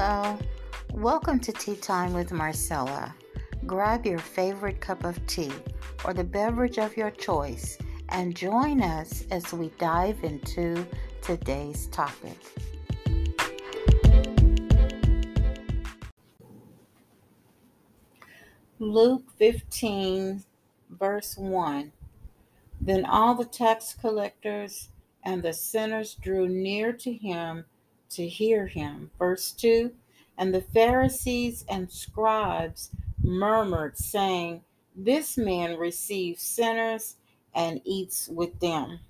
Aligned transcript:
Hello, 0.00 0.38
welcome 0.92 1.40
to 1.40 1.50
Tea 1.50 1.74
Time 1.74 2.12
with 2.12 2.30
Marcella. 2.30 3.12
Grab 3.66 4.06
your 4.06 4.20
favorite 4.20 4.80
cup 4.80 5.02
of 5.02 5.26
tea 5.26 5.50
or 6.04 6.14
the 6.14 6.22
beverage 6.22 6.78
of 6.78 6.96
your 6.96 7.10
choice 7.10 7.76
and 8.10 8.36
join 8.36 8.80
us 8.80 9.24
as 9.32 9.52
we 9.52 9.72
dive 9.80 10.22
into 10.22 10.86
today's 11.20 11.88
topic. 11.88 12.38
Luke 18.78 19.24
15, 19.36 20.44
verse 20.90 21.36
1. 21.36 21.90
Then 22.80 23.04
all 23.04 23.34
the 23.34 23.44
tax 23.44 23.96
collectors 24.00 24.90
and 25.24 25.42
the 25.42 25.52
sinners 25.52 26.14
drew 26.14 26.48
near 26.48 26.92
to 26.92 27.12
him 27.12 27.64
to 28.10 28.26
hear 28.26 28.66
him. 28.66 29.10
Verse 29.18 29.52
2 29.52 29.92
And 30.36 30.54
the 30.54 30.60
Pharisees 30.60 31.64
and 31.68 31.90
scribes 31.90 32.90
murmured, 33.22 33.96
saying, 33.96 34.62
This 34.94 35.36
man 35.36 35.76
receives 35.76 36.42
sinners 36.42 37.16
and 37.54 37.80
eats 37.84 38.28
with 38.28 38.60
them. 38.60 39.00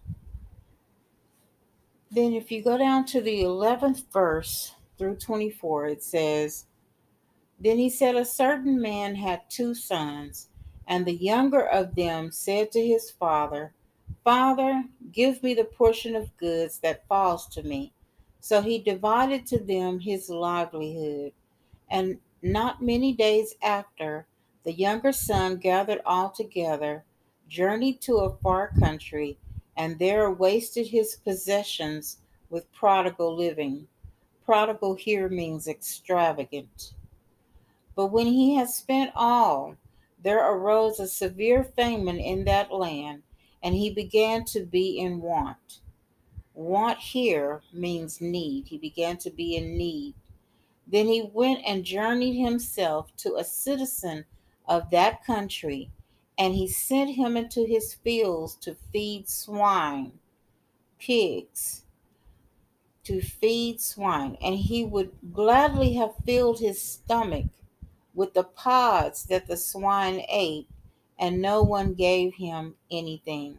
Then, 2.11 2.33
if 2.33 2.51
you 2.51 2.62
go 2.62 2.79
down 2.79 3.05
to 3.07 3.21
the 3.21 3.43
11th 3.43 4.11
verse 4.12 4.74
through 4.97 5.16
24, 5.16 5.87
it 5.87 6.02
says, 6.02 6.66
Then 7.60 7.77
he 7.77 7.91
said, 7.91 8.16
A 8.16 8.24
certain 8.24 8.80
man 8.80 9.15
had 9.15 9.43
two 9.51 9.74
sons, 9.74 10.49
and 10.87 11.05
the 11.05 11.12
younger 11.12 11.66
of 11.66 11.95
them 11.95 12.33
said 12.33 12.73
to 12.73 12.87
his 12.87 13.10
father, 13.10 13.74
Father, 14.24 14.85
give 15.12 15.43
me 15.43 15.55
the 15.55 15.65
portion 15.65 16.16
of 16.16 16.37
goods 16.38 16.79
that 16.80 17.07
falls 17.09 17.46
to 17.49 17.62
me. 17.62 17.93
So 18.48 18.62
he 18.62 18.79
divided 18.79 19.45
to 19.48 19.59
them 19.59 20.01
his 20.01 20.30
livelihood. 20.30 21.32
And 21.91 22.16
not 22.41 22.80
many 22.80 23.13
days 23.13 23.54
after, 23.63 24.27
the 24.65 24.73
younger 24.73 25.13
son 25.13 25.59
gathered 25.59 26.01
all 26.07 26.30
together, 26.30 27.04
journeyed 27.46 28.01
to 28.01 28.15
a 28.21 28.37
far 28.37 28.73
country, 28.80 29.37
and 29.76 29.99
there 29.99 30.30
wasted 30.30 30.87
his 30.87 31.16
possessions 31.16 32.21
with 32.49 32.73
prodigal 32.73 33.37
living. 33.37 33.87
Prodigal 34.46 34.95
here 34.95 35.29
means 35.29 35.69
extravagant. 35.69 36.95
But 37.95 38.07
when 38.07 38.29
he 38.29 38.54
had 38.54 38.71
spent 38.71 39.13
all, 39.15 39.76
there 40.23 40.51
arose 40.51 41.01
a 41.01 41.07
severe 41.07 41.65
famine 41.65 42.19
in 42.19 42.46
that 42.46 42.73
land, 42.73 43.24
and 43.63 43.74
he 43.74 43.91
began 43.91 44.46
to 44.46 44.65
be 44.65 44.99
in 44.99 45.21
want. 45.21 45.80
Want 46.59 46.98
here 46.98 47.62
means 47.73 48.20
need. 48.20 48.66
He 48.66 48.78
began 48.78 49.16
to 49.18 49.30
be 49.30 49.54
in 49.54 49.78
need. 49.78 50.14
Then 50.88 51.06
he 51.06 51.30
went 51.32 51.60
and 51.64 51.84
journeyed 51.84 52.34
himself 52.34 53.14
to 53.18 53.37
a 53.37 53.45
citizen 53.45 54.24
of 54.66 54.90
that 54.90 55.24
country, 55.24 55.88
and 56.36 56.56
he 56.56 56.66
sent 56.66 57.14
him 57.14 57.36
into 57.36 57.64
his 57.64 57.95
fields 57.95 58.56
to 58.56 58.74
feed 58.92 59.29
swine, 59.29 60.18
pigs, 60.98 61.84
to 63.04 63.20
feed 63.20 63.80
swine. 63.80 64.36
And 64.42 64.56
he 64.56 64.84
would 64.84 65.12
gladly 65.32 65.92
have 65.92 66.16
filled 66.26 66.59
his 66.59 66.82
stomach 66.82 67.47
with 68.14 68.34
the 68.34 68.42
pods 68.42 69.26
that 69.26 69.47
the 69.47 69.56
swine 69.56 70.25
ate, 70.28 70.66
and 71.20 71.41
no 71.41 71.62
one 71.62 71.94
gave 71.94 72.34
him 72.34 72.75
anything. 72.91 73.59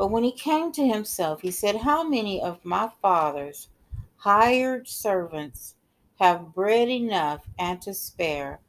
But 0.00 0.10
when 0.10 0.24
he 0.24 0.32
came 0.32 0.72
to 0.72 0.88
himself, 0.88 1.42
he 1.42 1.50
said, 1.50 1.76
How 1.76 2.02
many 2.02 2.40
of 2.40 2.64
my 2.64 2.90
father's 3.02 3.68
hired 4.16 4.88
servants 4.88 5.74
have 6.18 6.54
bread 6.54 6.88
enough 6.88 7.44
and 7.58 7.82
to 7.82 7.92
spare, 7.92 8.60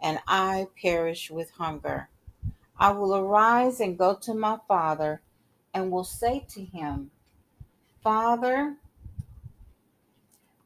and 0.00 0.18
I 0.26 0.68
perish 0.80 1.30
with 1.30 1.50
hunger? 1.50 2.08
I 2.78 2.92
will 2.92 3.14
arise 3.14 3.80
and 3.80 3.98
go 3.98 4.14
to 4.14 4.32
my 4.32 4.60
father, 4.66 5.20
and 5.74 5.90
will 5.90 6.04
say 6.04 6.46
to 6.52 6.64
him, 6.64 7.10
Father, 8.02 8.78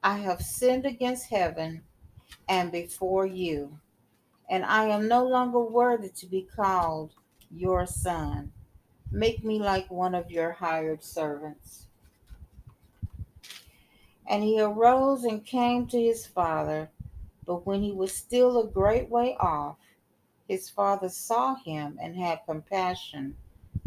I 0.04 0.18
have 0.18 0.40
sinned 0.40 0.86
against 0.86 1.30
heaven 1.30 1.82
and 2.48 2.70
before 2.70 3.26
you, 3.26 3.80
and 4.48 4.64
I 4.64 4.84
am 4.84 5.08
no 5.08 5.26
longer 5.26 5.58
worthy 5.58 6.10
to 6.10 6.26
be 6.26 6.42
called 6.42 7.12
your 7.50 7.86
son. 7.86 8.52
Make 9.14 9.44
me 9.44 9.58
like 9.58 9.90
one 9.90 10.14
of 10.14 10.30
your 10.30 10.52
hired 10.52 11.04
servants. 11.04 11.84
And 14.26 14.42
he 14.42 14.58
arose 14.58 15.24
and 15.24 15.44
came 15.44 15.86
to 15.88 16.00
his 16.00 16.26
father. 16.26 16.88
But 17.44 17.66
when 17.66 17.82
he 17.82 17.92
was 17.92 18.14
still 18.14 18.58
a 18.58 18.66
great 18.66 19.10
way 19.10 19.36
off, 19.38 19.76
his 20.48 20.70
father 20.70 21.10
saw 21.10 21.56
him 21.56 21.98
and 22.00 22.16
had 22.16 22.46
compassion, 22.46 23.36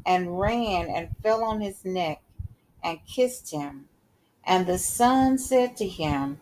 and 0.06 0.40
ran 0.40 0.90
and 0.90 1.18
fell 1.24 1.44
on 1.44 1.60
his 1.60 1.84
neck 1.84 2.22
and 2.84 3.00
kissed 3.08 3.52
him. 3.52 3.90
And 4.44 4.68
the 4.68 4.78
son 4.78 5.40
said 5.40 5.76
to 5.78 5.88
him, 5.88 6.40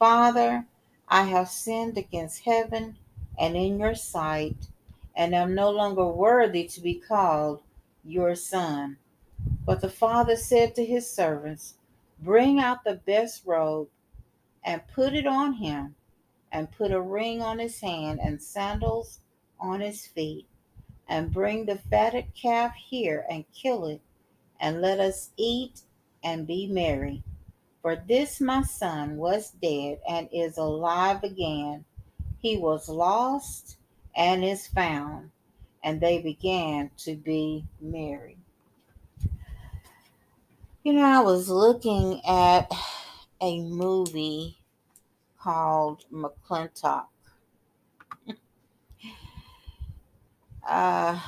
Father, 0.00 0.66
I 1.06 1.24
have 1.24 1.48
sinned 1.48 1.96
against 1.96 2.44
heaven 2.44 2.96
and 3.38 3.56
in 3.56 3.78
your 3.78 3.94
sight, 3.94 4.56
and 5.14 5.32
am 5.32 5.54
no 5.54 5.70
longer 5.70 6.08
worthy 6.08 6.64
to 6.64 6.80
be 6.80 6.94
called 6.94 7.62
your 8.08 8.34
son. 8.34 8.98
But 9.64 9.80
the 9.80 9.88
father 9.88 10.36
said 10.36 10.74
to 10.74 10.84
his 10.84 11.10
servants, 11.10 11.74
Bring 12.20 12.58
out 12.58 12.84
the 12.84 12.94
best 12.94 13.42
robe 13.44 13.88
and 14.64 14.86
put 14.94 15.14
it 15.14 15.26
on 15.26 15.54
him, 15.54 15.94
and 16.50 16.72
put 16.72 16.90
a 16.90 17.00
ring 17.00 17.42
on 17.42 17.58
his 17.58 17.80
hand 17.80 18.20
and 18.22 18.42
sandals 18.42 19.20
on 19.60 19.80
his 19.80 20.06
feet. 20.06 20.46
And 21.08 21.32
bring 21.32 21.66
the 21.66 21.78
fatted 21.78 22.34
calf 22.34 22.74
here 22.74 23.24
and 23.30 23.44
kill 23.52 23.86
it, 23.86 24.00
and 24.58 24.80
let 24.80 24.98
us 24.98 25.30
eat 25.36 25.82
and 26.24 26.46
be 26.46 26.66
merry. 26.66 27.22
For 27.82 27.94
this 27.94 28.40
my 28.40 28.62
son 28.62 29.16
was 29.16 29.50
dead 29.50 30.00
and 30.08 30.28
is 30.32 30.58
alive 30.58 31.22
again. 31.22 31.84
He 32.38 32.56
was 32.56 32.88
lost 32.88 33.76
and 34.16 34.44
is 34.44 34.66
found 34.66 35.30
and 35.82 36.00
they 36.00 36.20
began 36.20 36.90
to 36.98 37.16
be 37.16 37.64
merry. 37.80 38.38
You 40.82 40.92
know, 40.92 41.02
I 41.02 41.20
was 41.20 41.48
looking 41.48 42.20
at 42.24 42.70
a 43.40 43.60
movie 43.60 44.58
called 45.40 46.04
McLintock. 46.12 47.06
uh, 50.68 51.20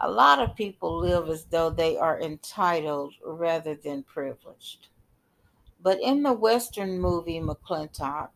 a 0.00 0.10
lot 0.10 0.40
of 0.40 0.54
people 0.54 0.98
live 0.98 1.28
as 1.28 1.44
though 1.46 1.70
they 1.70 1.96
are 1.96 2.20
entitled 2.20 3.14
rather 3.24 3.74
than 3.74 4.02
privileged. 4.02 4.88
But 5.80 6.00
in 6.00 6.22
the 6.22 6.32
Western 6.32 7.00
movie 7.00 7.40
McLintock, 7.40 8.30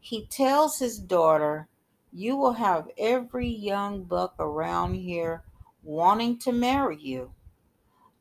he 0.00 0.26
tells 0.26 0.78
his 0.78 0.98
daughter 0.98 1.68
you 2.12 2.36
will 2.36 2.52
have 2.52 2.90
every 2.98 3.48
young 3.48 4.04
buck 4.04 4.34
around 4.38 4.94
here 4.94 5.42
wanting 5.82 6.38
to 6.38 6.52
marry 6.52 6.98
you, 6.98 7.32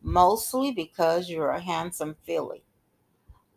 mostly 0.02 0.72
because 0.72 1.29
you're 1.29 1.50
a 1.50 1.59
handsome 1.59 2.16
filly, 2.24 2.63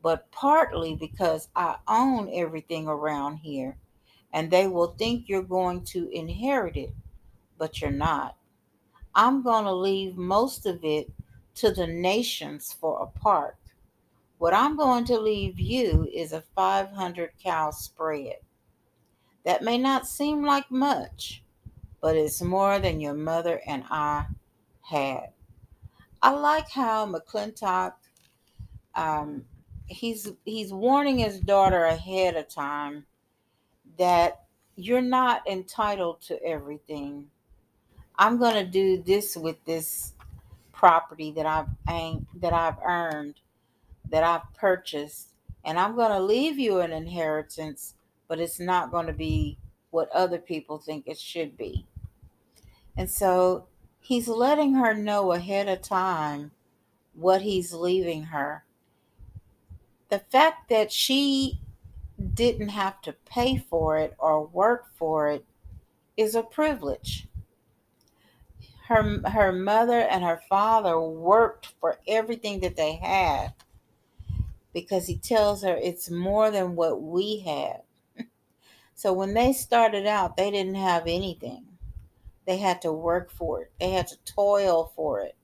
but 0.03 0.31
partly 0.33 0.97
because 0.97 1.49
I 1.55 1.77
own 1.87 2.29
everything 2.33 2.89
around 2.89 3.37
here 3.37 3.79
and 4.33 4.51
they 4.51 4.67
will 4.67 4.89
think 4.99 5.29
you're 5.29 5.43
going 5.43 5.85
to 5.85 6.09
inherit 6.11 6.77
it, 6.77 6.93
but 7.57 7.81
you're 7.81 7.93
not. 7.93 8.37
I'm 9.15 9.43
going 9.43 9.65
to 9.65 9.73
leave 9.73 10.17
most 10.17 10.67
of 10.67 10.81
it 10.83 11.09
to 11.57 11.71
the 11.71 11.87
nations 11.87 12.73
for 12.73 13.01
a 13.01 13.19
park. 13.21 13.57
What 14.39 14.53
I'm 14.53 14.77
going 14.77 15.05
to 15.05 15.21
leave 15.21 15.61
you 15.61 16.09
is 16.13 16.33
a 16.33 16.43
500 16.57 17.31
cow 17.41 17.71
spread. 17.71 18.39
That 19.45 19.63
may 19.63 19.79
not 19.79 20.07
seem 20.07 20.45
like 20.45 20.71
much, 20.71 21.43
but 22.01 22.17
it's 22.17 22.43
more 22.43 22.79
than 22.79 23.01
your 23.01 23.15
mother 23.15 23.61
and 23.67 23.85
I 23.91 24.27
had. 24.83 25.31
I 26.23 26.31
like 26.31 26.71
how 26.71 27.07
McLintock 27.07 27.93
um, 28.95 29.45
he's 29.87 30.33
he's 30.45 30.73
warning 30.73 31.19
his 31.19 31.41
daughter 31.41 31.85
ahead 31.85 32.37
of 32.37 32.49
time 32.49 33.05
that 33.99 34.45
you're 34.77 35.01
not 35.01 35.47
entitled 35.49 36.21
to 36.23 36.43
everything. 36.43 37.27
I'm 38.17 38.39
going 38.39 38.55
to 38.55 38.65
do 38.65 39.03
this 39.03 39.37
with 39.37 39.63
this 39.65 40.15
property 40.73 41.33
that 41.33 41.47
I've 41.47 41.69
that 42.41 42.53
I've 42.53 42.79
earned, 42.85 43.41
that 44.11 44.25
I've 44.25 44.55
purchased, 44.55 45.31
and 45.65 45.79
I'm 45.79 45.95
going 45.95 46.13
to 46.13 46.21
leave 46.21 46.59
you 46.59 46.81
an 46.81 46.93
inheritance 46.93 47.95
but 48.29 48.41
it's 48.41 48.61
not 48.61 48.91
going 48.91 49.07
to 49.07 49.13
be 49.13 49.59
what 49.91 50.11
other 50.11 50.39
people 50.39 50.79
think 50.79 51.07
it 51.07 51.19
should 51.19 51.57
be. 51.57 51.87
And 52.97 53.11
so 53.11 53.67
he's 54.01 54.29
letting 54.29 54.75
her 54.75 54.95
know 54.95 55.33
ahead 55.33 55.69
of 55.69 55.83
time 55.83 56.53
what 57.15 57.43
he's 57.43 57.73
leaving 57.73 58.25
her. 58.25 58.65
The 60.09 60.19
fact 60.19 60.69
that 60.69 60.93
she 60.93 61.61
didn't 62.35 62.69
have 62.69 63.01
to 63.03 63.13
pay 63.13 63.59
for 63.59 63.99
it 63.99 64.15
or 64.19 64.47
work 64.47 64.87
for 64.97 65.29
it 65.29 65.45
is 66.17 66.35
a 66.35 66.43
privilege. 66.43 67.27
Her, 68.89 69.21
her 69.29 69.53
mother 69.53 70.01
and 70.01 70.23
her 70.23 70.43
father 70.49 71.01
worked 71.01 71.73
for 71.81 71.99
everything 72.07 72.61
that 72.61 72.77
they 72.77 72.95
had 72.97 73.55
because 74.73 75.07
he 75.07 75.17
tells 75.17 75.63
her 75.63 75.75
it's 75.75 76.11
more 76.11 76.51
than 76.51 76.77
what 76.77 77.01
we 77.01 77.39
have. 77.41 77.81
So 78.95 79.13
when 79.13 79.35
they 79.35 79.53
started 79.53 80.07
out, 80.07 80.37
they 80.37 80.51
didn't 80.51 80.77
have 80.77 81.05
anything. 81.07 81.65
They 82.47 82.59
had 82.59 82.83
to 82.83 82.93
work 82.93 83.31
for 83.31 83.63
it, 83.63 83.73
they 83.81 83.91
had 83.91 84.07
to 84.09 84.17
toil 84.25 84.93
for 84.95 85.21
it, 85.21 85.35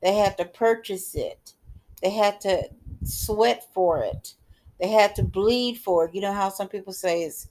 they 0.00 0.14
had 0.14 0.38
to 0.38 0.44
purchase 0.44 1.14
it, 1.14 1.54
they 2.02 2.10
had 2.10 2.40
to 2.42 2.70
sweat 3.04 3.66
for 3.74 4.02
it, 4.02 4.34
they 4.80 4.88
had 4.88 5.14
to 5.16 5.22
bleed 5.24 5.78
for 5.78 6.04
it. 6.04 6.14
You 6.14 6.20
know 6.20 6.32
how 6.32 6.50
some 6.50 6.68
people 6.68 6.92
say 6.92 7.22
it's 7.22 7.48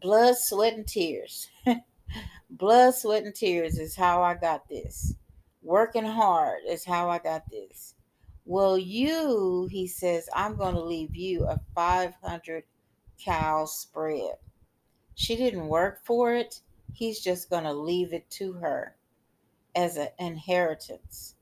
blood, 0.00 0.36
sweat, 0.36 0.74
and 0.74 0.86
tears. 0.86 1.48
blood, 2.50 2.94
sweat, 2.94 3.24
and 3.24 3.34
tears 3.34 3.78
is 3.78 3.94
how 3.94 4.22
I 4.22 4.34
got 4.34 4.68
this. 4.68 5.14
Working 5.62 6.04
hard 6.04 6.60
is 6.68 6.84
how 6.84 7.08
I 7.08 7.18
got 7.18 7.48
this. 7.50 7.94
Well, 8.44 8.76
you, 8.76 9.68
he 9.70 9.86
says, 9.86 10.28
I'm 10.34 10.56
going 10.56 10.74
to 10.74 10.80
leave 10.80 11.16
you 11.16 11.44
a 11.44 11.60
500 11.74 12.64
cow 13.24 13.64
spread. 13.64 14.34
She 15.14 15.36
didn't 15.36 15.68
work 15.68 16.04
for 16.04 16.34
it. 16.34 16.60
He's 16.92 17.20
just 17.20 17.50
going 17.50 17.64
to 17.64 17.72
leave 17.72 18.12
it 18.12 18.28
to 18.30 18.52
her 18.54 18.96
as 19.74 19.96
an 19.96 20.08
inheritance. 20.18 21.34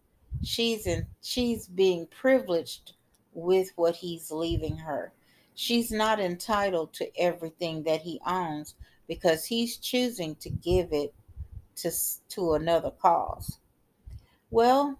She's 0.43 0.87
in 0.87 1.07
she's 1.23 1.69
being 1.69 2.07
privileged 2.07 2.93
with 3.33 3.71
what 3.77 3.97
he's 3.97 4.31
leaving 4.31 4.79
her. 4.79 5.13
She's 5.55 5.91
not 5.91 6.19
entitled 6.19 6.93
to 6.95 7.17
everything 7.19 7.83
that 7.85 8.01
he 8.03 8.21
owns 8.27 8.75
because 9.07 9.45
he's 9.45 9.77
choosing 9.77 10.35
to 10.37 10.51
give 10.51 10.93
it 10.93 11.15
to 11.77 11.91
to 12.31 12.55
another 12.55 12.91
cause. 12.91 13.59
Well, 14.51 14.99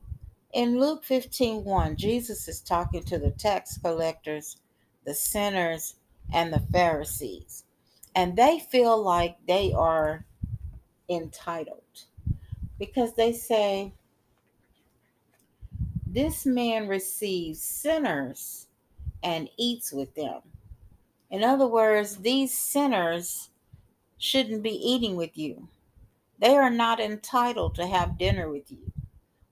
in 0.53 0.79
Luke 0.79 1.05
15 1.05 1.65
1, 1.65 1.97
Jesus 1.97 2.47
is 2.47 2.61
talking 2.61 3.03
to 3.05 3.19
the 3.19 3.31
tax 3.31 3.79
collectors, 3.79 4.59
the 5.05 5.15
sinners, 5.15 5.97
and 6.33 6.53
the 6.53 6.61
Pharisees. 6.73 7.65
And 8.15 8.37
they 8.37 8.59
feel 8.59 9.03
like 9.03 9.39
they 9.47 9.73
are 9.73 10.25
entitled 11.09 12.05
because 12.79 13.15
they 13.15 13.33
say, 13.33 13.93
This 16.07 16.45
man 16.45 16.89
receives 16.89 17.63
sinners 17.63 18.67
and 19.23 19.49
eats 19.57 19.93
with 19.93 20.15
them. 20.15 20.41
In 21.31 21.43
other 21.43 21.67
words, 21.67 22.17
these 22.19 22.57
sinners 22.57 23.49
shouldn't 24.19 24.63
be 24.63 24.75
eating 24.75 25.17
with 25.17 25.39
you. 25.39 25.69
They 26.39 26.57
are 26.57 26.71
not 26.71 27.01
entitled 27.01 27.75
to 27.77 27.87
have 27.87 28.19
dinner 28.19 28.51
with 28.51 28.71
you. 28.71 28.93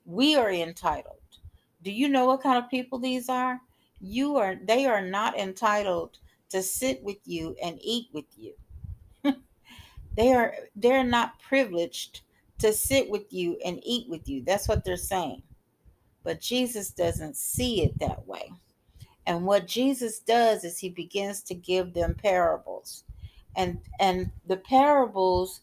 We 0.05 0.35
are 0.35 0.51
entitled. 0.51 1.17
Do 1.83 1.91
you 1.91 2.09
know 2.09 2.27
what 2.27 2.43
kind 2.43 2.63
of 2.63 2.71
people 2.71 2.99
these 2.99 3.29
are? 3.29 3.61
You 4.01 4.37
are 4.37 4.57
they 4.57 4.87
are 4.87 5.01
not 5.01 5.39
entitled 5.39 6.19
to 6.51 6.63
sit 6.63 7.03
with 7.03 7.19
you 7.25 7.57
and 7.63 7.79
eat 7.83 8.09
with 8.13 8.27
you. 8.37 8.53
they 10.17 10.33
are 10.33 10.55
they're 10.77 11.05
not 11.05 11.41
privileged 11.41 12.23
to 12.59 12.73
sit 12.73 13.09
with 13.09 13.33
you 13.33 13.59
and 13.65 13.81
eat 13.83 14.09
with 14.09 14.29
you. 14.29 14.43
That's 14.45 14.69
what 14.69 14.85
they're 14.85 14.97
saying. 14.97 15.43
But 16.23 16.41
Jesus 16.41 16.91
doesn't 16.91 17.37
see 17.37 17.83
it 17.83 17.99
that 17.99 18.27
way. 18.27 18.53
And 19.27 19.47
what 19.47 19.67
Jesus 19.67 20.19
does 20.19 20.65
is 20.65 20.79
he 20.79 20.89
begins 20.89 21.43
to 21.45 21.55
give 21.55 21.95
them 21.95 22.15
parables. 22.15 23.05
And 23.57 23.81
and 23.99 24.31
the 24.47 24.57
parables 24.57 25.61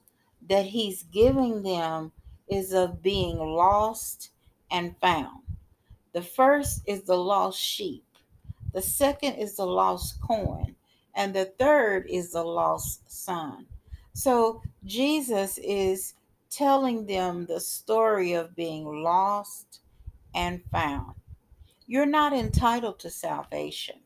that 0.49 0.65
he's 0.65 1.03
giving 1.03 1.63
them 1.63 2.11
is 2.49 2.73
of 2.73 3.01
being 3.01 3.37
lost 3.37 4.31
and 4.71 4.95
found. 4.99 5.41
The 6.13 6.21
first 6.21 6.81
is 6.85 7.03
the 7.03 7.17
lost 7.17 7.59
sheep, 7.59 8.05
the 8.73 8.81
second 8.81 9.35
is 9.35 9.55
the 9.55 9.65
lost 9.65 10.21
coin, 10.21 10.75
and 11.17 11.33
the 11.33 11.45
third 11.59 12.05
is 12.07 12.31
the 12.31 12.43
lost 12.43 13.01
son. 13.11 13.65
So 14.13 14.61
Jesus 14.85 15.57
is 15.57 16.13
telling 16.51 17.07
them 17.07 17.47
the 17.47 17.59
story 17.59 18.33
of 18.33 18.55
being 18.55 18.85
lost 18.85 19.81
and 20.35 20.61
found. 20.71 21.15
You're 21.87 22.05
not 22.05 22.33
entitled 22.33 22.99
to 22.99 23.09
salvation, 23.09 23.99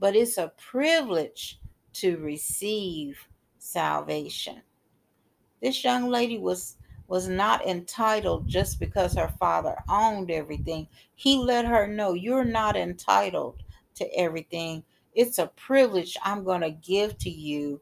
but 0.00 0.16
it's 0.16 0.38
a 0.38 0.52
privilege 0.56 1.60
to 1.94 2.16
receive 2.16 3.18
salvation. 3.58 4.62
This 5.60 5.84
young 5.84 6.08
lady 6.08 6.38
was 6.38 6.76
was 7.06 7.28
not 7.28 7.66
entitled 7.66 8.46
just 8.46 8.78
because 8.78 9.14
her 9.14 9.32
father 9.40 9.76
owned 9.88 10.30
everything. 10.30 10.86
He 11.14 11.38
let 11.38 11.64
her 11.64 11.86
know 11.86 12.12
you're 12.12 12.44
not 12.44 12.76
entitled 12.76 13.62
to 13.94 14.06
everything. 14.14 14.84
It's 15.18 15.40
a 15.40 15.48
privilege 15.48 16.16
I'm 16.22 16.44
going 16.44 16.60
to 16.60 16.70
give 16.70 17.18
to 17.18 17.28
you 17.28 17.80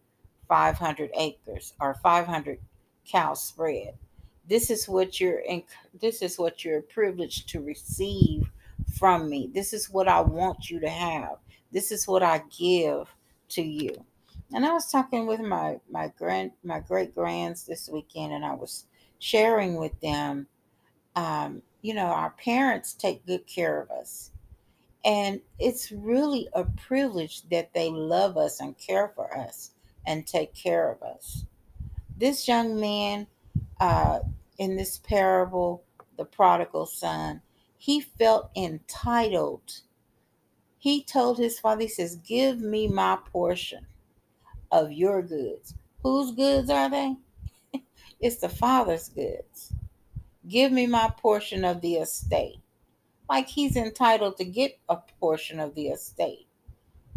500 0.49 1.11
acres 1.15 1.75
or 1.83 1.93
500 2.03 2.59
cow 3.07 3.35
spread. 3.35 3.93
This 4.49 4.71
is 4.71 4.89
what 4.89 5.21
you're 5.21 5.41
in, 5.41 5.63
this 6.01 6.23
is 6.23 6.39
what 6.39 6.65
you're 6.65 6.81
privileged 6.81 7.51
to 7.51 7.61
receive 7.61 8.51
from 8.99 9.29
me. 9.29 9.51
This 9.53 9.75
is 9.75 9.91
what 9.91 10.09
I 10.09 10.23
want 10.23 10.71
you 10.71 10.81
to 10.81 10.89
have. 10.89 11.37
This 11.73 11.93
is 11.93 12.09
what 12.09 12.23
I 12.23 12.43
give 12.59 13.07
to 13.51 13.61
you. 13.61 13.95
And 14.55 14.65
I 14.65 14.73
was 14.73 14.91
talking 14.91 15.27
with 15.27 15.41
my 15.41 15.77
my 15.91 16.11
grand 16.17 16.53
my 16.65 16.81
great 16.81 17.15
grands 17.15 17.67
this 17.67 17.87
weekend, 17.87 18.33
and 18.33 18.47
I 18.47 18.55
was 18.55 18.87
sharing 19.19 19.75
with 19.75 20.01
them. 20.01 20.47
Um, 21.17 21.61
you 21.83 21.93
know, 21.93 22.07
our 22.07 22.31
parents 22.31 22.95
take 22.95 23.27
good 23.27 23.47
care 23.47 23.83
of 23.83 23.91
us, 23.91 24.31
and 25.07 25.41
it's 25.61 25.93
really 25.93 26.49
a 26.53 26.65
privilege 26.65 27.49
that 27.51 27.73
they 27.73 27.91
love 27.91 28.37
us 28.37 28.59
and 28.59 28.77
care 28.77 29.13
for 29.15 29.39
us 29.39 29.71
and 30.05 30.27
take 30.27 30.53
care 30.53 30.91
of 30.91 31.01
us. 31.01 31.45
This 32.17 32.49
young 32.49 32.79
man 32.81 33.29
uh, 33.79 34.19
in 34.59 34.77
this 34.77 34.99
parable, 34.99 35.85
the 36.19 36.25
prodigal 36.25 36.87
son, 36.87 37.41
he 37.79 38.01
felt 38.01 38.51
entitled. 38.57 39.81
He 40.77 41.05
told 41.05 41.39
his 41.39 41.61
father, 41.61 41.83
he 41.83 41.89
says, 41.89 42.17
Give 42.17 42.61
me 42.61 42.89
my 42.89 43.17
portion 43.33 43.87
of 44.73 44.91
your 44.91 45.23
goods. 45.23 45.75
Whose 46.03 46.33
goods 46.33 46.69
are 46.69 46.91
they? 46.91 47.15
it's 48.21 48.39
the 48.39 48.49
Father's 48.49 49.09
goods. 49.09 49.73
Give 50.49 50.73
me 50.73 50.89
my 50.89 51.13
portion 51.17 51.65
of 51.65 51.81
the 51.81 51.97
estate. 51.97 52.61
Like 53.29 53.49
he's 53.49 53.77
entitled 53.77 54.37
to 54.37 54.45
get 54.45 54.79
a 54.89 54.99
portion 55.21 55.61
of 55.61 55.75
the 55.75 55.89
estate. 55.89 56.47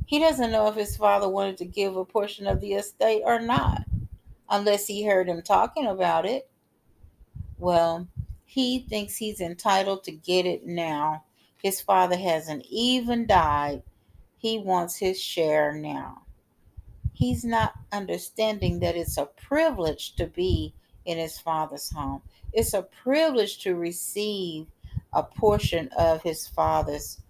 He 0.06 0.20
doesn't 0.20 0.52
know 0.52 0.68
if 0.68 0.76
his 0.76 0.98
father 0.98 1.30
wanted 1.30 1.58
to 1.58 1.66
give 1.66 1.96
a 1.96 2.06
portion 2.06 2.48
of 2.48 2.62
the 2.62 2.74
estate 2.74 3.22
or 3.24 3.40
not, 3.40 3.84
unless 4.50 4.88
he 4.88 5.06
heard 5.06 5.30
him 5.30 5.42
talking 5.42 5.86
about 5.86 6.26
it. 6.26 6.50
Well, 7.60 8.08
he 8.46 8.80
thinks 8.80 9.18
he's 9.18 9.42
entitled 9.42 10.04
to 10.06 10.12
get 10.12 10.46
it 10.46 10.66
now. 10.66 11.26
His 11.62 11.80
father 11.80 12.18
hasn't 12.18 12.66
even 12.70 13.28
died. 13.28 13.84
He 14.38 14.58
wants 14.58 14.96
his 14.96 15.22
share 15.22 15.74
now 15.74 16.24
he's 17.20 17.44
not 17.44 17.74
understanding 17.92 18.80
that 18.80 18.96
it's 18.96 19.18
a 19.18 19.26
privilege 19.26 20.16
to 20.16 20.26
be 20.26 20.74
in 21.04 21.18
his 21.18 21.38
father's 21.38 21.92
home. 21.92 22.22
It's 22.54 22.74
a 22.74 22.82
privilege 23.04 23.60
to 23.64 23.76
receive 23.76 24.68
a 25.14 25.24
portion 25.24 25.90
of 25.98 26.22
his 26.22 26.48
father's 26.48 27.22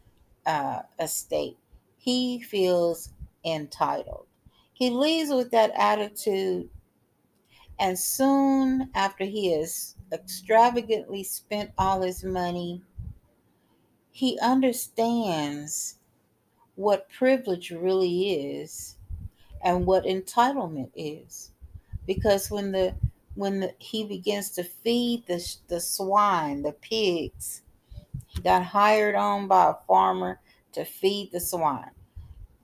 uh, 0.45 0.81
estate. 0.99 1.57
He 1.97 2.41
feels 2.41 3.11
entitled. 3.45 4.25
He 4.73 4.89
leaves 4.89 5.29
with 5.29 5.51
that 5.51 5.71
attitude, 5.75 6.69
and 7.79 7.97
soon 7.97 8.89
after 8.95 9.25
he 9.25 9.51
has 9.53 9.95
extravagantly 10.11 11.23
spent 11.23 11.71
all 11.77 12.01
his 12.01 12.23
money, 12.23 12.81
he 14.11 14.39
understands 14.41 15.99
what 16.75 17.09
privilege 17.09 17.71
really 17.71 18.31
is 18.31 18.95
and 19.63 19.85
what 19.85 20.05
entitlement 20.05 20.89
is 20.95 21.51
because 22.07 22.49
when 22.49 22.71
the 22.71 22.95
when 23.35 23.59
the, 23.59 23.73
he 23.79 24.03
begins 24.05 24.49
to 24.51 24.63
feed 24.63 25.25
the, 25.27 25.55
the 25.67 25.79
swine 25.79 26.61
the 26.61 26.71
pigs 26.71 27.61
he 28.29 28.41
got 28.41 28.63
hired 28.63 29.15
on 29.15 29.47
by 29.47 29.71
a 29.71 29.85
farmer 29.87 30.39
to 30.71 30.85
feed 30.85 31.31
the 31.31 31.39
swine. 31.39 31.91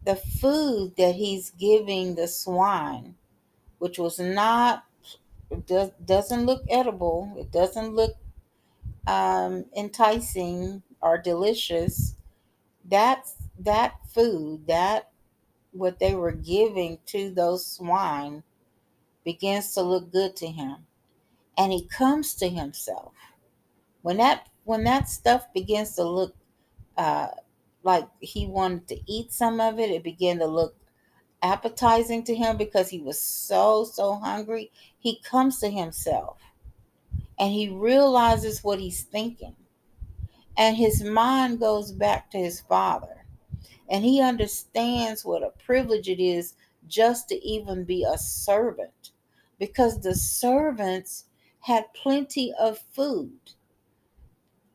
The 0.06 0.16
food 0.16 0.94
that 0.98 1.16
he's 1.16 1.50
giving 1.52 2.16
the 2.16 2.28
swine 2.28 3.16
which 3.80 4.00
was 4.00 4.20
not 4.20 4.86
does, 5.66 5.92
doesn't 6.06 6.46
look 6.46 6.64
edible 6.70 7.34
it 7.38 7.52
doesn't 7.52 7.94
look 7.94 8.16
um, 9.08 9.66
enticing 9.76 10.82
or 11.02 11.18
delicious 11.18 12.16
that's 12.86 13.36
that 13.60 13.96
food 14.14 14.66
that 14.68 15.10
what 15.72 16.00
they 16.00 16.16
were 16.16 16.32
giving 16.32 16.98
to 17.06 17.32
those 17.32 17.66
swine 17.66 18.44
begins 19.24 19.74
to 19.74 19.82
look 19.82 20.12
good 20.12 20.36
to 20.38 20.48
him. 20.48 20.78
And 21.58 21.72
he 21.72 21.88
comes 21.88 22.36
to 22.36 22.50
himself. 22.50 23.14
When 24.02 24.18
that 24.18 24.48
when 24.66 24.84
that 24.86 25.10
stuff 25.10 25.54
begins 25.54 25.96
to 25.96 26.04
look 26.06 26.36
uh, 26.98 27.30
like 27.84 28.08
he 28.20 28.48
wanted 28.48 28.88
to 28.88 29.00
eat 29.08 29.32
some 29.34 29.62
of 29.62 29.80
it 29.80 29.92
it 29.92 30.04
began 30.04 30.40
to 30.40 30.46
look 30.48 30.76
appetizing 31.44 32.24
to 32.24 32.36
him 32.36 32.58
because 32.58 32.90
he 32.90 33.00
was 33.02 33.22
so 33.22 33.84
so 33.86 34.16
hungry 34.16 34.72
he 35.00 35.20
comes 35.22 35.60
to 35.60 35.70
himself 35.70 36.40
and 37.40 37.54
he 37.54 37.70
realizes 37.70 38.64
what 38.64 38.80
he's 38.80 39.04
thinking 39.04 39.56
and 40.58 40.78
his 40.78 41.04
mind 41.04 41.60
goes 41.60 41.92
back 41.92 42.30
to 42.32 42.38
his 42.38 42.62
father 42.62 43.26
and 43.90 44.06
he 44.06 44.22
understands 44.22 45.26
what 45.26 45.44
a 45.44 45.52
privilege 45.66 46.10
it 46.10 46.22
is 46.22 46.56
just 46.88 47.30
to 47.30 47.36
even 47.46 47.84
be 47.84 48.04
a 48.04 48.18
servant 48.18 49.12
because 49.60 50.02
the 50.02 50.16
servants 50.16 51.26
had 51.62 51.94
plenty 51.94 52.54
of 52.60 52.80
food. 52.94 53.34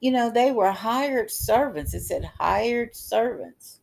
You 0.01 0.11
know, 0.13 0.31
they 0.31 0.51
were 0.51 0.73
hired 0.73 1.31
servants. 1.31 1.95
It 1.95 2.01
said 2.01 2.25
hired 2.39 2.97
servants. 2.97 3.81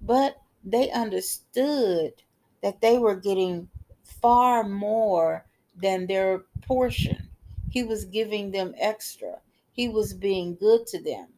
But 0.00 0.36
they 0.64 0.90
understood 0.90 2.14
that 2.62 2.80
they 2.80 2.98
were 2.98 3.16
getting 3.16 3.68
far 4.02 4.64
more 4.64 5.46
than 5.76 6.06
their 6.06 6.40
portion. 6.62 7.28
He 7.70 7.82
was 7.82 8.04
giving 8.04 8.50
them 8.50 8.74
extra. 8.78 9.40
He 9.72 9.88
was 9.88 10.14
being 10.14 10.56
good 10.56 10.86
to 10.88 11.02
them. 11.02 11.28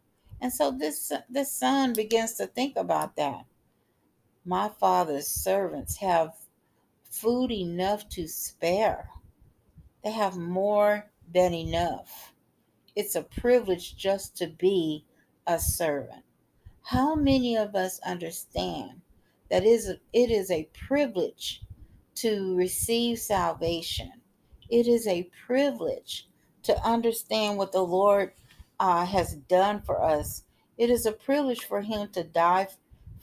And 0.41 0.53
so 0.53 0.71
this 0.71 1.13
this 1.31 1.53
son 1.53 1.95
begins 1.95 2.35
to 2.35 2.47
think 2.47 2.77
about 2.77 3.17
that. 3.17 3.47
My 4.45 4.69
father's 4.69 5.29
servants 5.29 5.97
have 5.99 6.35
food 7.11 7.51
enough 7.51 8.09
to 8.11 8.27
spare. 8.29 9.09
They 10.03 10.11
have 10.11 10.37
more 10.37 11.11
than 11.33 11.55
enough. 11.55 12.34
It's 12.97 13.17
a 13.17 13.23
privilege 13.23 13.97
just 13.97 14.37
to 14.37 14.47
be 14.47 15.05
a 15.47 15.59
servant. 15.59 16.23
How 16.83 17.15
many 17.15 17.57
of 17.57 17.75
us 17.75 17.99
understand 18.07 19.01
that 19.51 19.65
is 19.65 19.89
it 19.89 20.31
is 20.31 20.51
a 20.51 20.69
privilege 20.87 21.63
to 22.17 22.55
receive 22.55 23.19
salvation? 23.19 24.13
It 24.71 24.87
is 24.87 25.07
a 25.07 25.29
privilege 25.47 26.29
to 26.63 26.77
understand 26.87 27.59
what 27.59 27.73
the 27.73 27.83
Lord 27.83 28.33
uh, 28.81 29.05
has 29.05 29.35
done 29.49 29.83
for 29.83 30.03
us. 30.03 30.45
It 30.79 30.91
is 30.91 31.07
a 31.07 31.13
privilege 31.13 31.65
for 31.65 31.81
Him 31.81 32.09
to 32.13 32.23
die 32.23 32.69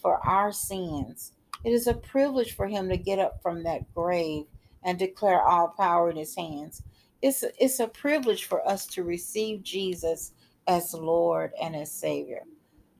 for 0.01 0.17
our 0.25 0.51
sins. 0.51 1.33
It 1.63 1.71
is 1.71 1.87
a 1.87 1.93
privilege 1.93 2.55
for 2.55 2.67
Him 2.67 2.89
to 2.89 2.97
get 2.97 3.19
up 3.19 3.41
from 3.41 3.63
that 3.63 3.93
grave 3.93 4.45
and 4.83 4.97
declare 4.97 5.41
all 5.41 5.69
power 5.69 6.09
in 6.09 6.17
His 6.17 6.35
hands. 6.35 6.83
It's 7.21 7.43
it's 7.59 7.79
a 7.79 7.87
privilege 7.87 8.45
for 8.45 8.67
us 8.67 8.85
to 8.87 9.03
receive 9.03 9.63
Jesus 9.63 10.33
as 10.67 10.93
Lord 10.93 11.51
and 11.61 11.75
as 11.75 11.91
Savior. 11.91 12.43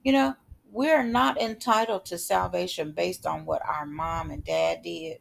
You 0.04 0.14
know, 0.14 0.36
we're 0.72 1.04
not 1.04 1.40
entitled 1.42 2.06
to 2.06 2.18
salvation 2.18 2.92
based 2.92 3.26
on 3.26 3.46
what 3.46 3.62
our 3.68 3.86
mom 3.86 4.32
and 4.32 4.44
dad 4.44 4.84
did 4.84 5.18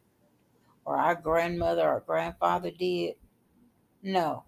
or 0.84 0.96
our 0.96 1.14
grandmother 1.14 1.88
or 1.88 2.04
grandfather 2.06 2.70
did. 2.70 3.14
No, 4.02 4.44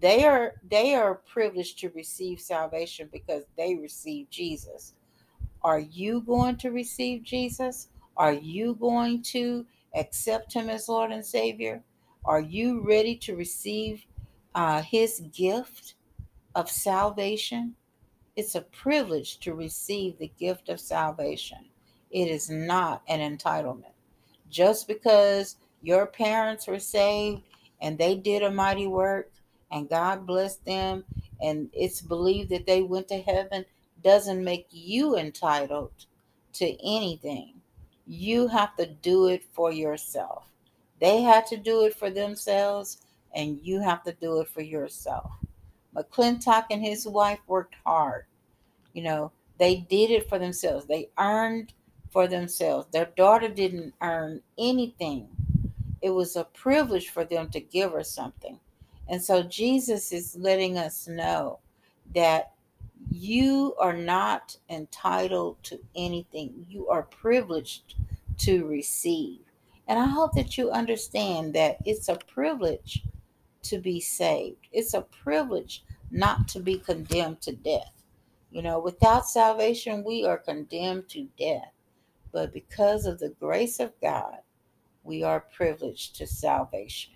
they 0.00 0.24
are 0.24 0.54
they 0.68 0.94
are 0.94 1.16
privileged 1.16 1.78
to 1.80 1.90
receive 1.90 2.40
salvation 2.40 3.08
because 3.12 3.44
they 3.56 3.74
received 3.74 4.30
Jesus. 4.30 4.94
Are 5.62 5.80
you 5.80 6.20
going 6.20 6.56
to 6.58 6.70
receive 6.70 7.22
Jesus? 7.22 7.88
Are 8.16 8.32
you 8.32 8.74
going 8.74 9.22
to 9.24 9.66
accept 9.94 10.52
him 10.52 10.70
as 10.70 10.88
Lord 10.88 11.10
and 11.10 11.24
Savior? 11.24 11.82
Are 12.28 12.40
you 12.42 12.82
ready 12.86 13.16
to 13.20 13.34
receive 13.36 14.04
uh, 14.54 14.82
his 14.82 15.22
gift 15.34 15.94
of 16.54 16.68
salvation? 16.68 17.74
It's 18.36 18.54
a 18.54 18.60
privilege 18.60 19.38
to 19.38 19.54
receive 19.54 20.18
the 20.18 20.30
gift 20.38 20.68
of 20.68 20.78
salvation. 20.78 21.70
It 22.10 22.28
is 22.28 22.50
not 22.50 23.00
an 23.08 23.20
entitlement. 23.20 23.94
Just 24.50 24.86
because 24.86 25.56
your 25.80 26.04
parents 26.04 26.66
were 26.66 26.78
saved 26.78 27.44
and 27.80 27.96
they 27.96 28.14
did 28.14 28.42
a 28.42 28.50
mighty 28.50 28.86
work 28.86 29.30
and 29.70 29.88
God 29.88 30.26
blessed 30.26 30.66
them, 30.66 31.04
and 31.40 31.70
it's 31.72 32.02
believed 32.02 32.50
that 32.50 32.66
they 32.66 32.82
went 32.82 33.08
to 33.08 33.22
heaven, 33.22 33.64
doesn't 34.04 34.44
make 34.44 34.66
you 34.70 35.16
entitled 35.16 35.92
to 36.52 36.66
anything. 36.86 37.54
You 38.06 38.48
have 38.48 38.76
to 38.76 38.84
do 38.84 39.28
it 39.28 39.44
for 39.54 39.72
yourself. 39.72 40.44
They 41.00 41.22
had 41.22 41.46
to 41.46 41.56
do 41.56 41.84
it 41.84 41.94
for 41.94 42.10
themselves, 42.10 43.02
and 43.34 43.60
you 43.62 43.80
have 43.80 44.02
to 44.04 44.12
do 44.12 44.40
it 44.40 44.48
for 44.48 44.62
yourself. 44.62 45.30
McLintock 45.94 46.66
and 46.70 46.82
his 46.82 47.06
wife 47.06 47.40
worked 47.46 47.76
hard. 47.84 48.24
You 48.92 49.02
know, 49.02 49.32
they 49.58 49.76
did 49.76 50.10
it 50.10 50.28
for 50.28 50.38
themselves. 50.38 50.86
They 50.86 51.08
earned 51.18 51.72
for 52.10 52.26
themselves. 52.26 52.86
Their 52.90 53.10
daughter 53.16 53.48
didn't 53.48 53.94
earn 54.00 54.40
anything. 54.58 55.28
It 56.00 56.10
was 56.10 56.36
a 56.36 56.44
privilege 56.44 57.08
for 57.10 57.24
them 57.24 57.48
to 57.50 57.60
give 57.60 57.92
her 57.92 58.04
something. 58.04 58.58
And 59.08 59.22
so 59.22 59.42
Jesus 59.42 60.12
is 60.12 60.36
letting 60.36 60.78
us 60.78 61.08
know 61.08 61.58
that 62.14 62.52
you 63.10 63.74
are 63.80 63.96
not 63.96 64.56
entitled 64.68 65.62
to 65.64 65.80
anything. 65.96 66.66
You 66.68 66.88
are 66.88 67.02
privileged 67.02 67.94
to 68.38 68.66
receive. 68.66 69.40
And 69.88 69.98
I 69.98 70.06
hope 70.06 70.34
that 70.34 70.58
you 70.58 70.70
understand 70.70 71.54
that 71.54 71.78
it's 71.84 72.08
a 72.08 72.16
privilege 72.16 73.04
to 73.62 73.78
be 73.78 74.00
saved. 74.00 74.68
It's 74.70 74.94
a 74.94 75.00
privilege 75.00 75.82
not 76.10 76.46
to 76.48 76.60
be 76.60 76.78
condemned 76.78 77.40
to 77.42 77.52
death. 77.52 77.92
You 78.50 78.62
know, 78.62 78.78
without 78.78 79.26
salvation, 79.28 80.04
we 80.04 80.24
are 80.24 80.38
condemned 80.38 81.08
to 81.10 81.26
death. 81.38 81.72
But 82.32 82.52
because 82.52 83.06
of 83.06 83.18
the 83.18 83.30
grace 83.40 83.80
of 83.80 83.92
God, 84.00 84.38
we 85.04 85.22
are 85.22 85.40
privileged 85.56 86.16
to 86.16 86.26
salvation. 86.26 87.14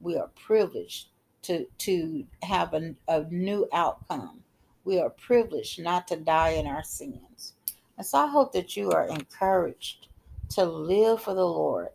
We 0.00 0.16
are 0.16 0.30
privileged 0.34 1.08
to 1.42 1.66
to 1.78 2.24
have 2.42 2.74
a, 2.74 2.94
a 3.08 3.24
new 3.30 3.68
outcome. 3.72 4.40
We 4.84 4.98
are 4.98 5.10
privileged 5.10 5.80
not 5.80 6.08
to 6.08 6.16
die 6.16 6.50
in 6.50 6.66
our 6.66 6.82
sins. 6.82 7.54
And 7.96 8.06
so 8.06 8.18
I 8.18 8.26
hope 8.28 8.52
that 8.52 8.76
you 8.76 8.90
are 8.92 9.06
encouraged 9.08 10.08
to 10.50 10.64
live 10.64 11.22
for 11.22 11.34
the 11.34 11.44
Lord. 11.46 11.88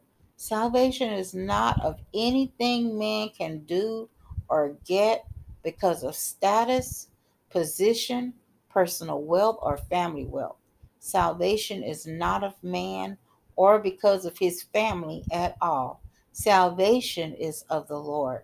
Salvation 0.44 1.10
is 1.10 1.34
not 1.34 1.82
of 1.82 2.02
anything 2.14 3.00
man 3.00 3.30
can 3.30 3.60
do 3.60 4.10
or 4.50 4.76
get 4.86 5.26
because 5.64 6.04
of 6.04 6.16
status, 6.16 7.08
position, 7.50 8.34
personal 8.70 9.22
wealth, 9.22 9.58
or 9.62 9.78
family 9.78 10.26
wealth. 10.26 10.58
Salvation 11.00 11.82
is 11.82 12.06
not 12.06 12.44
of 12.44 12.62
man 12.62 13.18
or 13.56 13.80
because 13.80 14.26
of 14.26 14.38
his 14.38 14.64
family 14.64 15.24
at 15.32 15.56
all. 15.62 16.02
Salvation 16.34 17.34
is 17.36 17.64
of 17.70 17.88
the 17.88 17.98
Lord. 17.98 18.42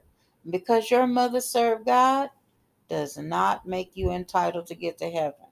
Because 0.49 0.89
your 0.89 1.05
mother 1.05 1.41
served 1.41 1.85
God 1.85 2.29
does 2.87 3.17
not 3.17 3.67
make 3.67 3.97
you 3.97 4.11
entitled 4.11 4.67
to 4.67 4.73
get 4.75 4.97
to 4.99 5.11
heaven. 5.11 5.47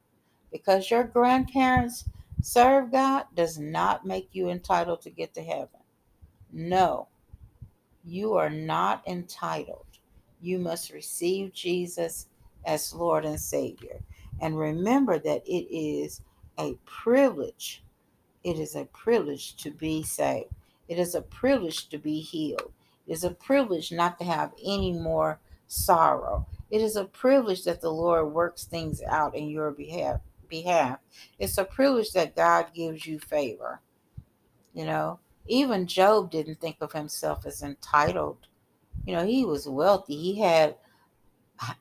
Because 0.50 0.90
your 0.90 1.04
grandparents 1.04 2.06
served 2.42 2.94
God 2.94 3.26
does 3.36 3.60
not 3.60 4.06
make 4.06 4.30
you 4.32 4.48
entitled 4.48 5.02
to 5.02 5.10
get 5.10 5.34
to 5.34 5.44
heaven. 5.44 5.77
No, 6.52 7.08
you 8.04 8.34
are 8.34 8.50
not 8.50 9.04
entitled. 9.08 9.86
You 10.42 10.60
must 10.60 10.92
receive 10.92 11.54
Jesus 11.54 12.28
as 12.66 12.94
Lord 12.94 13.26
and 13.26 13.40
Savior. 13.40 14.00
And 14.40 14.58
remember 14.58 15.20
that 15.20 15.44
it 15.48 15.68
is 15.76 16.22
a 16.60 16.78
privilege. 16.86 17.84
It 18.44 18.60
is 18.60 18.76
a 18.76 18.86
privilege 18.86 19.56
to 19.58 19.72
be 19.72 20.04
saved. 20.04 20.52
It 20.88 21.00
is 21.00 21.16
a 21.16 21.22
privilege 21.22 21.90
to 21.90 21.98
be 21.98 22.20
healed. 22.22 22.72
It 23.08 23.14
is 23.14 23.24
a 23.24 23.32
privilege 23.32 23.92
not 23.92 24.18
to 24.20 24.26
have 24.26 24.54
any 24.64 24.94
more 24.94 25.40
sorrow. 25.68 26.46
It 26.70 26.82
is 26.82 26.96
a 26.96 27.06
privilege 27.06 27.64
that 27.66 27.82
the 27.82 27.92
Lord 27.92 28.32
works 28.34 28.66
things 28.66 29.02
out 29.02 29.36
in 29.36 29.50
your 29.50 29.72
behalf. 29.72 30.22
behalf. 30.48 31.00
It's 31.40 31.58
a 31.58 31.66
privilege 31.66 32.12
that 32.14 32.36
God 32.36 32.68
gives 32.74 33.06
you 33.06 33.20
favor. 33.20 33.82
You 34.74 34.86
know, 34.86 35.20
even 35.48 35.88
Job 35.88 36.32
didn't 36.32 36.60
think 36.60 36.78
of 36.82 36.92
himself 36.94 37.46
as 37.46 37.62
entitled. 37.62 38.48
You 39.06 39.16
know, 39.16 39.26
he 39.26 39.46
was 39.46 39.68
wealthy. 39.68 40.16
He 40.16 40.40
had 40.40 40.76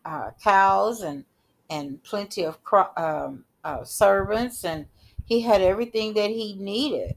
uh, 0.04 0.30
cows 0.42 1.02
and 1.02 1.25
and 1.68 2.02
plenty 2.04 2.44
of 2.44 2.58
um, 2.96 3.44
uh, 3.64 3.82
servants, 3.85 4.64
and 4.64 4.87
he 5.25 5.40
had 5.40 5.61
everything 5.61 6.14
that 6.14 6.30
he 6.30 6.54
needed. 6.54 7.16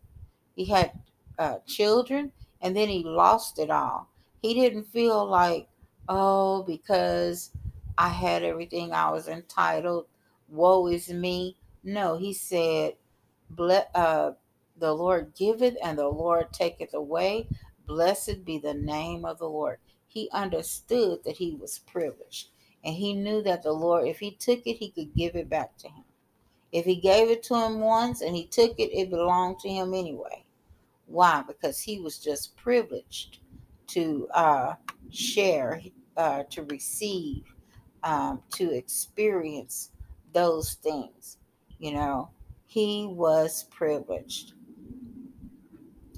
He 0.55 0.65
had 0.65 0.91
uh, 1.37 1.59
children, 1.67 2.31
and 2.61 2.75
then 2.75 2.89
he 2.89 3.03
lost 3.03 3.59
it 3.59 3.69
all. 3.69 4.09
He 4.41 4.55
didn't 4.55 4.85
feel 4.85 5.25
like, 5.25 5.67
oh, 6.07 6.63
because 6.63 7.51
I 7.97 8.09
had 8.09 8.43
everything 8.43 8.91
I 8.91 9.11
was 9.11 9.27
entitled, 9.27 10.07
woe 10.47 10.87
is 10.87 11.09
me. 11.09 11.57
No, 11.83 12.17
he 12.17 12.33
said, 12.33 12.93
uh, 13.59 14.31
the 14.79 14.93
Lord 14.93 15.33
giveth 15.35 15.75
and 15.83 15.97
the 15.97 16.07
Lord 16.07 16.51
taketh 16.53 16.93
away. 16.93 17.47
Blessed 17.85 18.45
be 18.45 18.57
the 18.57 18.73
name 18.73 19.25
of 19.25 19.39
the 19.39 19.49
Lord. 19.49 19.77
He 20.07 20.29
understood 20.31 21.23
that 21.23 21.37
he 21.37 21.55
was 21.55 21.79
privileged. 21.79 22.49
And 22.83 22.95
he 22.95 23.13
knew 23.13 23.41
that 23.43 23.63
the 23.63 23.73
Lord, 23.73 24.07
if 24.07 24.19
he 24.19 24.31
took 24.31 24.65
it, 24.65 24.77
he 24.77 24.89
could 24.91 25.13
give 25.15 25.35
it 25.35 25.49
back 25.49 25.77
to 25.79 25.87
him. 25.87 26.03
If 26.71 26.85
he 26.85 26.95
gave 26.95 27.29
it 27.29 27.43
to 27.43 27.55
him 27.55 27.79
once 27.79 28.21
and 28.21 28.35
he 28.35 28.45
took 28.45 28.79
it, 28.79 28.93
it 28.93 29.09
belonged 29.09 29.59
to 29.59 29.69
him 29.69 29.93
anyway. 29.93 30.45
Why? 31.07 31.43
Because 31.45 31.79
he 31.79 31.99
was 31.99 32.19
just 32.19 32.55
privileged 32.55 33.39
to 33.87 34.27
uh, 34.33 34.75
share, 35.09 35.81
uh, 36.15 36.43
to 36.51 36.63
receive, 36.63 37.43
um, 38.03 38.41
to 38.51 38.71
experience 38.71 39.91
those 40.31 40.75
things. 40.75 41.37
You 41.79 41.93
know, 41.93 42.29
he 42.67 43.07
was 43.09 43.63
privileged. 43.71 44.53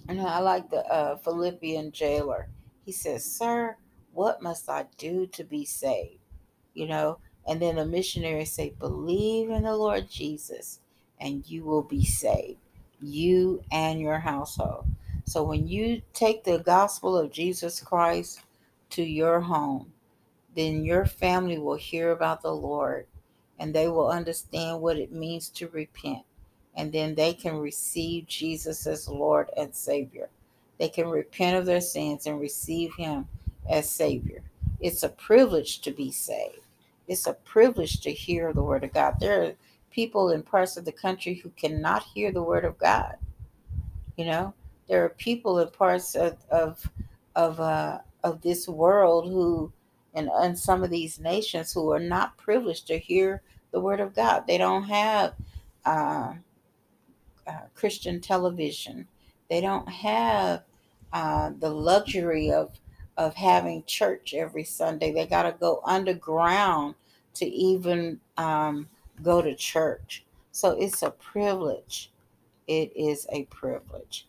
And 0.08 0.22
I 0.22 0.40
like 0.40 0.70
the 0.70 0.86
uh, 0.92 1.18
Philippian 1.18 1.92
jailer. 1.92 2.50
He 2.86 2.92
says, 2.92 3.24
Sir, 3.24 3.78
what 4.14 4.42
must 4.42 4.70
I 4.70 4.86
do 4.98 5.28
to 5.28 5.44
be 5.44 5.66
saved? 5.66 6.20
You 6.74 6.88
know, 6.88 7.20
and 7.48 7.62
then 7.62 7.76
the 7.76 7.86
missionary 7.86 8.46
say, 8.46 8.74
Believe 8.80 9.50
in 9.50 9.64
the 9.64 9.76
Lord 9.76 10.10
Jesus 10.10 10.80
and 11.20 11.48
you 11.48 11.64
will 11.64 11.84
be 11.84 12.04
saved, 12.04 12.60
you 13.00 13.64
and 13.72 14.00
your 14.00 14.20
household. 14.20 14.86
So 15.26 15.44
when 15.44 15.68
you 15.68 16.02
take 16.14 16.44
the 16.44 16.60
gospel 16.60 17.18
of 17.18 17.32
Jesus 17.32 17.80
Christ 17.80 18.42
to 18.92 19.04
your 19.04 19.42
home, 19.42 19.94
then 20.56 20.84
your 20.84 21.06
family 21.06 21.58
will 21.58 21.76
hear 21.76 22.12
about 22.12 22.42
the 22.42 22.54
Lord 22.54 23.06
and 23.60 23.74
they 23.74 23.88
will 23.88 24.10
understand 24.10 24.82
what 24.82 24.98
it 24.98 25.12
means 25.12 25.48
to 25.50 25.68
repent. 25.68 26.24
And 26.76 26.92
then 26.92 27.16
they 27.16 27.34
can 27.34 27.58
receive 27.58 28.28
Jesus 28.28 28.88
as 28.88 29.10
Lord 29.10 29.50
and 29.58 29.74
Savior. 29.76 30.30
They 30.78 30.90
can 30.90 31.08
repent 31.08 31.58
of 31.58 31.66
their 31.66 31.82
sins 31.82 32.26
and 32.26 32.40
receive 32.40 32.94
Him 32.96 33.28
as 33.70 33.90
Savior. 33.90 34.42
It's 34.80 35.04
a 35.04 35.10
privilege 35.10 35.82
to 35.82 35.92
be 35.92 36.12
saved. 36.12 36.60
It's 37.08 37.28
a 37.28 37.34
privilege 37.34 38.00
to 38.02 38.12
hear 38.12 38.54
the 38.54 38.64
Word 38.64 38.84
of 38.84 38.94
God. 38.94 39.16
There 39.20 39.44
are 39.44 39.54
people 39.92 40.32
in 40.32 40.44
parts 40.44 40.78
of 40.78 40.86
the 40.86 40.92
country 40.92 41.36
who 41.36 41.50
cannot 41.50 42.04
hear 42.04 42.32
the 42.32 42.44
Word 42.44 42.66
of 42.66 42.78
God. 42.78 43.18
You 44.18 44.26
know, 44.26 44.54
there 44.88 45.04
are 45.04 45.10
people 45.10 45.60
in 45.60 45.68
parts 45.70 46.16
of 46.16 46.38
of 46.50 46.90
of, 47.36 47.60
uh, 47.60 48.00
of 48.24 48.42
this 48.42 48.68
world 48.68 49.26
who 49.30 49.72
and, 50.14 50.30
and 50.34 50.58
some 50.58 50.84
of 50.84 50.90
these 50.90 51.20
nations 51.20 51.72
who 51.74 51.92
are 51.92 52.00
not 52.00 52.38
privileged 52.38 52.88
to 52.88 53.00
hear 53.00 53.42
the 53.72 53.80
word 53.80 54.00
of 54.00 54.14
God. 54.14 54.46
They 54.48 54.58
don't 54.58 54.84
have 54.84 55.34
uh, 55.86 56.34
uh, 57.52 57.68
Christian 57.76 58.22
television. 58.22 59.08
They 59.50 59.62
don't 59.62 59.90
have 59.90 60.64
uh, 61.12 61.52
the 61.60 61.70
luxury 61.70 62.52
of 62.52 62.80
of 63.18 63.36
having 63.36 63.84
church 63.86 64.34
every 64.34 64.64
Sunday. 64.64 65.12
They 65.12 65.26
got 65.26 65.44
to 65.44 65.56
go 65.60 65.82
underground 65.86 66.96
to 67.36 67.46
even 67.46 68.20
um, 68.38 68.88
go 69.22 69.42
to 69.42 69.54
church. 69.54 70.24
So 70.52 70.72
it's 70.72 71.04
a 71.04 71.12
privilege. 71.12 72.10
It 72.68 72.92
is 72.96 73.28
a 73.32 73.44
privilege. 73.44 74.28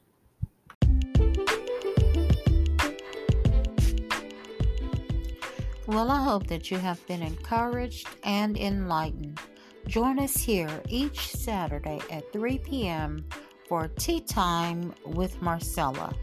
Well, 5.87 6.11
I 6.11 6.23
hope 6.23 6.47
that 6.49 6.71
you 6.71 6.79
have 6.79 7.05
been 7.07 7.23
encouraged 7.23 8.09
and 8.25 8.57
enlightened. 8.57 9.41
Join 9.87 10.19
us 10.19 10.37
here 10.37 10.83
each 10.89 11.29
Saturday 11.29 12.01
at 12.11 12.33
3 12.33 12.59
p.m. 12.59 13.25
for 13.69 13.89
Tea 13.89 14.21
Time 14.21 14.95
with 15.05 15.41
Marcella. 15.43 16.15